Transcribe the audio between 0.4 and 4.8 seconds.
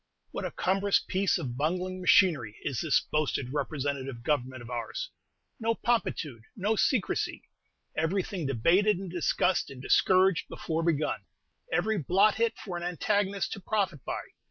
a cumbrous piece of bungling machinery is this boasted "representative government" of